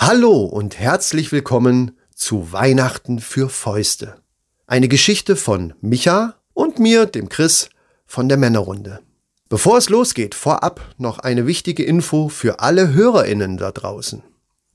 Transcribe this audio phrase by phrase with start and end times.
[0.00, 4.14] Hallo und herzlich willkommen zu Weihnachten für Fäuste.
[4.68, 7.68] Eine Geschichte von Micha und mir, dem Chris,
[8.06, 9.00] von der Männerrunde.
[9.48, 14.22] Bevor es losgeht, vorab noch eine wichtige Info für alle HörerInnen da draußen.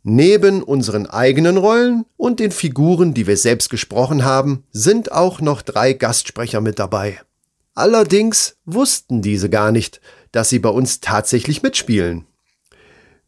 [0.04, 5.62] Neben unseren eigenen Rollen und den Figuren, die wir selbst gesprochen haben, sind auch noch
[5.62, 7.22] drei Gastsprecher mit dabei.
[7.76, 10.02] Allerdings wussten diese gar nicht,
[10.34, 12.28] dass sie bei uns tatsächlich mitspielen.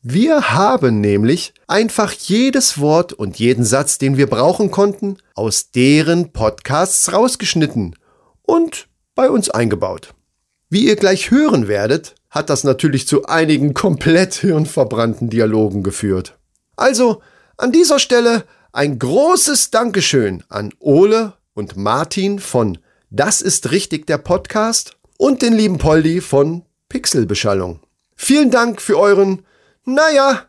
[0.07, 6.31] Wir haben nämlich einfach jedes Wort und jeden Satz, den wir brauchen konnten, aus deren
[6.31, 7.95] Podcasts rausgeschnitten
[8.43, 10.13] und bei uns eingebaut.
[10.69, 16.37] Wie ihr gleich hören werdet, hat das natürlich zu einigen komplett hirnverbrannten Dialogen geführt.
[16.75, 17.23] Also
[17.57, 18.43] an dieser Stelle
[18.73, 22.77] ein großes Dankeschön an Ole und Martin von
[23.09, 27.79] Das ist richtig der Podcast und den lieben Poldi von Pixelbeschallung.
[28.15, 29.43] Vielen Dank für euren,
[29.85, 30.45] naja,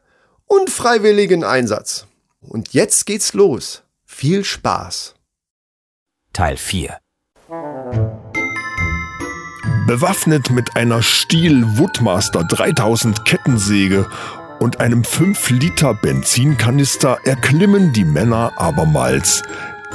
[0.46, 2.06] unfreiwilligen Einsatz.
[2.40, 3.82] Und jetzt geht's los.
[4.04, 5.14] Viel Spaß.
[6.32, 6.98] Teil 4
[9.86, 14.10] Bewaffnet mit einer Stihl Woodmaster 3000 Kettensäge
[14.58, 19.42] und einem 5 Liter Benzinkanister erklimmen die Männer abermals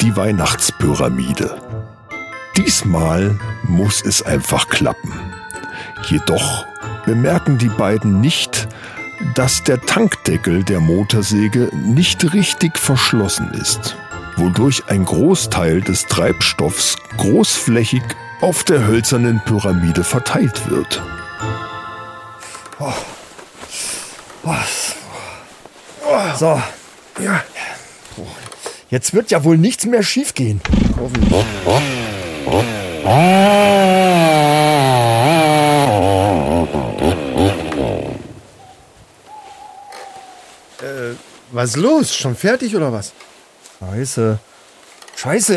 [0.02, 1.62] die Weihnachtspyramide.
[2.58, 5.14] Diesmal muss es einfach klappen.
[6.08, 6.66] Jedoch
[7.06, 8.68] bemerken die beiden nicht,
[9.36, 13.96] dass der Tankdeckel der Motorsäge nicht richtig verschlossen ist,
[14.38, 18.04] wodurch ein Großteil des Treibstoffs großflächig
[18.42, 21.02] auf der hölzernen Pyramide verteilt wird.
[26.38, 26.62] So.
[27.24, 27.44] Ja.
[28.90, 30.60] Jetzt wird ja wohl nichts mehr schiefgehen.
[31.00, 31.46] Hoffentlich.
[41.52, 42.16] Was ist los?
[42.16, 43.14] Schon fertig oder was?
[43.80, 44.40] Scheiße.
[45.16, 45.56] Scheiße,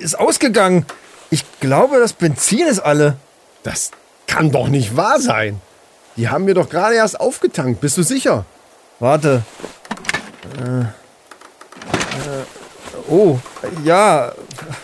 [0.00, 0.86] ist- ausgegangen.
[1.30, 3.16] Ich glaube, das Benzin ist alle.
[3.62, 3.90] Das
[4.26, 5.60] kann doch nicht wahr sein.
[6.16, 7.80] Die haben wir doch gerade erst aufgetankt.
[7.80, 8.44] Bist du sicher?
[8.98, 9.42] Warte.
[10.58, 10.84] Äh, äh,
[13.08, 13.38] oh,
[13.84, 14.32] ja.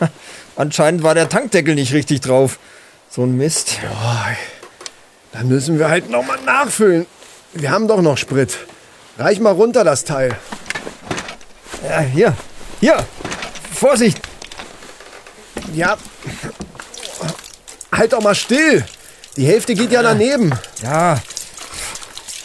[0.57, 2.59] Anscheinend war der Tankdeckel nicht richtig drauf.
[3.11, 3.79] So ein Mist.
[5.33, 7.07] Dann müssen wir halt nochmal nachfüllen.
[7.53, 8.57] Wir haben doch noch Sprit.
[9.19, 10.37] Reich mal runter das Teil.
[11.83, 12.37] Ja, hier.
[12.81, 12.97] Hier.
[13.75, 14.21] Vorsicht.
[15.73, 15.97] Ja.
[17.93, 18.85] Halt doch mal still.
[19.37, 20.53] Die Hälfte geht ja daneben.
[20.83, 21.21] Ja.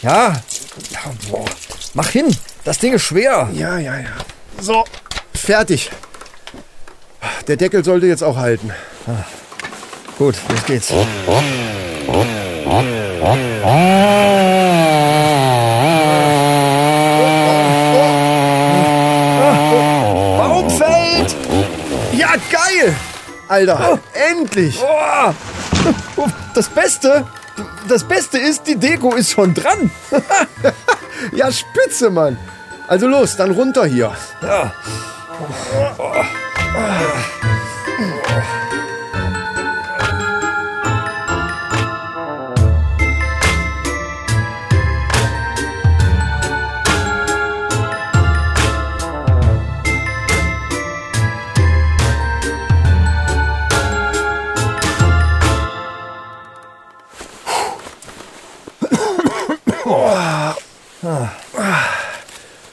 [0.02, 0.42] Ja.
[0.90, 1.00] ja
[1.30, 1.44] boah.
[1.94, 2.34] Mach hin.
[2.64, 3.50] Das Ding ist schwer.
[3.52, 4.08] Ja, ja, ja.
[4.60, 4.84] So,
[5.34, 5.90] fertig.
[7.48, 8.72] Der Deckel sollte jetzt auch halten.
[10.16, 10.92] Gut, los geht's.
[20.38, 21.36] Baum fällt!
[22.12, 22.34] Ja,
[22.82, 22.96] geil!
[23.48, 23.98] Alter,
[24.30, 24.80] endlich!
[24.82, 27.26] Oh, das Beste,
[27.88, 29.90] das Beste ist, die Deko ist schon dran.
[31.32, 32.36] Ja, spitze, Mann.
[32.88, 34.10] Also los, dann runter hier.
[34.42, 34.72] Ja.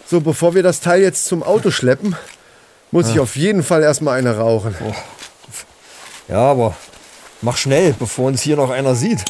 [0.10, 2.16] So, bevor wir das Teil jetzt zum Auto schleppen,
[2.90, 4.76] muss ich auf jeden Fall erstmal eine rauchen.
[6.28, 6.76] Ja, aber
[7.42, 9.24] mach schnell, bevor uns hier noch einer sieht.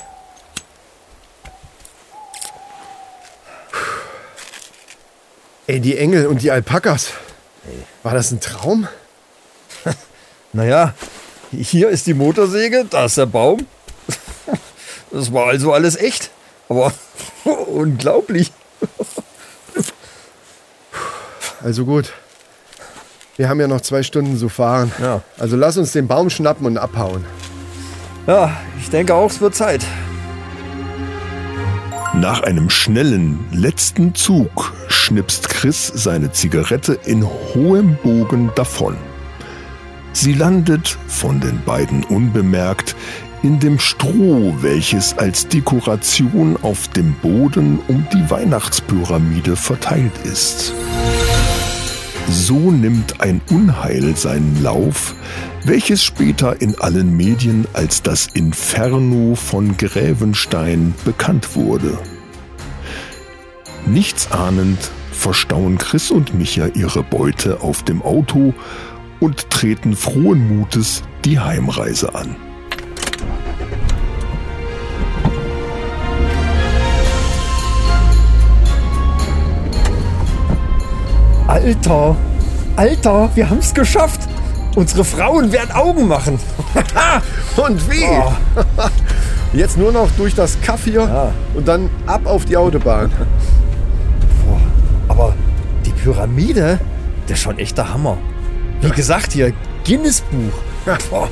[5.68, 7.12] Ey, die Engel und die Alpakas.
[8.02, 8.88] War das ein Traum?
[10.52, 10.96] Naja,
[11.52, 13.68] hier ist die Motorsäge, da ist der Baum.
[15.12, 16.32] Das war also alles echt.
[16.70, 16.94] Aber
[17.44, 18.52] unglaublich.
[21.64, 22.14] Also gut.
[23.38, 24.92] Wir haben ja noch zwei Stunden zu fahren.
[25.02, 25.22] Ja.
[25.38, 27.24] Also lass uns den Baum schnappen und abhauen.
[28.28, 29.86] Ja, ich denke auch, es wird Zeit.
[32.14, 38.98] Nach einem schnellen letzten Zug schnipst Chris seine Zigarette in hohem Bogen davon.
[40.12, 42.96] Sie landet von den beiden unbemerkt
[43.42, 50.74] in dem Stroh, welches als Dekoration auf dem Boden um die Weihnachtspyramide verteilt ist.
[52.32, 55.16] So nimmt ein Unheil seinen Lauf,
[55.64, 61.98] welches später in allen Medien als das Inferno von Grävenstein bekannt wurde.
[63.88, 68.54] Nichtsahnend verstauen Chris und Micha ihre Beute auf dem Auto
[69.20, 72.36] und treten frohen Mutes die Heimreise an.
[81.50, 82.16] Alter,
[82.76, 84.22] Alter, wir haben's geschafft.
[84.76, 86.40] Unsere Frauen werden Augen machen.
[87.58, 88.06] Und wie?
[88.06, 88.32] Oh.
[89.54, 91.32] Jetzt nur noch durch das Kaff hier Ja.
[91.56, 93.12] und dann ab auf die Autobahn.
[95.08, 95.34] Aber
[95.88, 96.80] die Pyramide,
[97.28, 98.20] der ist schon echter Hammer.
[98.82, 99.52] Wie gesagt hier,
[99.88, 100.54] Guinness-Buch.
[101.10, 101.30] Boah,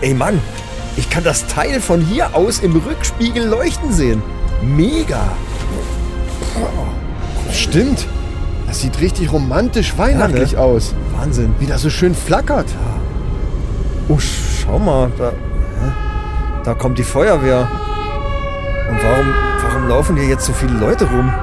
[0.00, 0.40] Ey Mann,
[0.96, 4.22] ich kann das Teil von hier aus im Rückspiegel leuchten sehen.
[4.62, 5.20] Mega.
[7.52, 8.06] Stimmt.
[8.70, 10.60] Das sieht richtig romantisch weihnachtlich ne?
[10.60, 10.94] aus.
[11.18, 11.56] Wahnsinn.
[11.58, 12.66] Wie das so schön flackert.
[14.06, 15.32] Oh, schau mal, da,
[16.62, 17.68] da kommt die Feuerwehr.
[18.88, 19.34] Und warum,
[19.64, 21.34] warum laufen hier jetzt so viele Leute rum?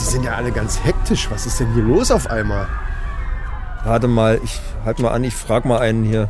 [0.00, 1.28] Die sind ja alle ganz hektisch.
[1.28, 2.68] Was ist denn hier los auf einmal?
[3.82, 6.28] Warte mal, ich halt mal an, ich frag mal einen hier.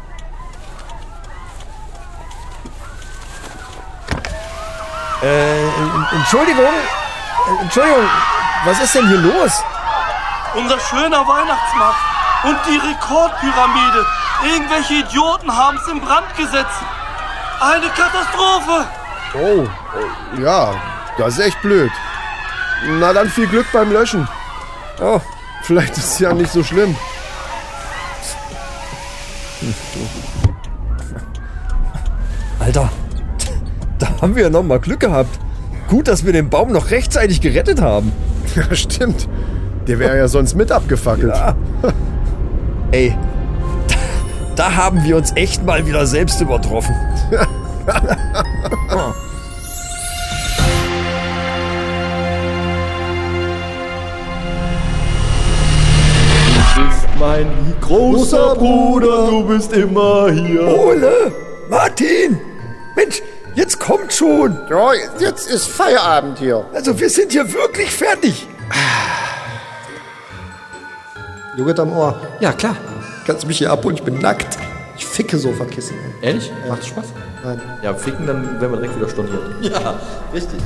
[5.23, 6.65] Äh, Entschuldigung,
[7.61, 8.05] Entschuldigung,
[8.67, 9.63] was ist denn hier los?
[10.55, 11.99] Unser schöner Weihnachtsmarkt
[12.45, 14.07] und die Rekordpyramide.
[14.53, 16.83] Irgendwelche Idioten haben es in Brand gesetzt.
[17.61, 18.87] Eine Katastrophe.
[19.35, 19.67] Oh,
[20.41, 20.75] ja,
[21.17, 21.91] das ist echt blöd.
[23.01, 24.29] Na dann viel Glück beim Löschen.
[25.01, 25.21] Oh,
[25.67, 26.95] Vielleicht ist es ja nicht so schlimm.
[32.61, 32.89] Alter,
[33.99, 35.41] da haben wir ja noch mal Glück gehabt.
[35.89, 38.13] Gut, dass wir den Baum noch rechtzeitig gerettet haben.
[38.57, 39.29] Ja, stimmt.
[39.87, 41.35] Der wäre ja sonst mit abgefackelt.
[41.35, 41.55] Ja.
[42.91, 43.15] Ey,
[43.87, 43.95] da,
[44.57, 46.95] da haben wir uns echt mal wieder selbst übertroffen.
[57.19, 57.47] Mein
[57.81, 60.69] großer Bruder, du bist immer hier.
[60.69, 61.33] Ole,
[61.71, 62.39] Martin,
[62.95, 63.23] Mensch,
[63.57, 64.57] jetzt kommt schon.
[64.71, 66.65] Ja, jetzt ist Feierabend hier.
[66.73, 68.47] Also wir sind hier wirklich fertig.
[71.57, 72.15] Joghurt am Ohr.
[72.41, 72.77] Ja, klar.
[73.27, 73.97] Kannst du mich hier abholen?
[73.97, 74.57] Ich bin nackt.
[74.97, 75.97] Ich ficke Sofakissen.
[76.23, 76.51] Ehrlich?
[76.69, 77.07] Macht Spaß?
[77.45, 77.61] Nein.
[77.83, 79.43] Ja, ficken, dann werden wir direkt wieder storniert.
[79.63, 79.99] Ja,
[80.33, 80.61] richtig.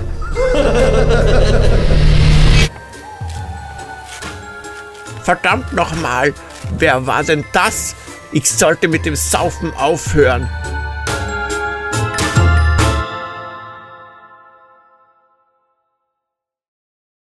[5.22, 6.34] Verdammt nochmal,
[6.78, 7.94] wer war denn das?
[8.32, 10.48] Ich sollte mit dem Saufen aufhören.